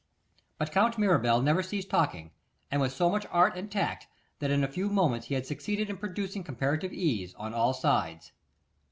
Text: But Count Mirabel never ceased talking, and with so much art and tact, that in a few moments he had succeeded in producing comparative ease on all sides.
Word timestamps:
But 0.57 0.71
Count 0.71 0.97
Mirabel 0.97 1.43
never 1.43 1.61
ceased 1.61 1.91
talking, 1.91 2.31
and 2.71 2.81
with 2.81 2.91
so 2.91 3.07
much 3.07 3.27
art 3.29 3.55
and 3.55 3.71
tact, 3.71 4.07
that 4.39 4.49
in 4.49 4.63
a 4.63 4.67
few 4.67 4.89
moments 4.89 5.27
he 5.27 5.35
had 5.35 5.45
succeeded 5.45 5.91
in 5.91 5.97
producing 5.97 6.43
comparative 6.43 6.91
ease 6.91 7.35
on 7.35 7.53
all 7.53 7.71
sides. 7.75 8.31